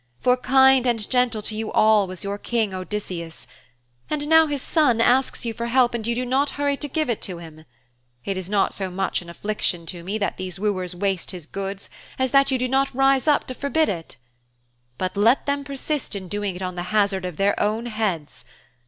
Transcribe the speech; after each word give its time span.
For 0.19 0.35
kind 0.35 0.87
and 0.87 1.07
gentle 1.11 1.43
to 1.43 1.55
you 1.55 1.71
all 1.71 2.07
was 2.07 2.23
your 2.23 2.39
King, 2.39 2.73
Odysseus. 2.73 3.45
And 4.09 4.27
now 4.27 4.47
his 4.47 4.63
son 4.63 4.99
asks 4.99 5.45
you 5.45 5.53
for 5.53 5.67
help 5.67 5.93
and 5.93 6.07
you 6.07 6.15
do 6.15 6.25
not 6.25 6.49
hurry 6.57 6.75
to 6.77 6.87
give 6.87 7.07
it 7.07 7.23
him. 7.25 7.65
It 8.25 8.35
is 8.35 8.49
not 8.49 8.73
so 8.73 8.89
much 8.89 9.21
an 9.21 9.29
affliction 9.29 9.85
to 9.85 10.03
me 10.03 10.17
that 10.17 10.37
these 10.37 10.59
wooers 10.59 10.95
waste 10.95 11.29
his 11.29 11.45
goods 11.45 11.87
as 12.17 12.31
that 12.31 12.49
you 12.49 12.57
do 12.57 12.67
not 12.67 12.91
rise 12.95 13.27
up 13.27 13.45
to 13.45 13.53
forbid 13.53 13.89
it. 13.89 14.15
But 14.97 15.15
let 15.15 15.45
them 15.45 15.63
persist 15.63 16.15
in 16.15 16.27
doing 16.27 16.55
it 16.55 16.63
on 16.63 16.73
the 16.73 16.81
hazard 16.89 17.23
of 17.23 17.37
their 17.37 17.53
own 17.61 17.85
heads. 17.85 18.45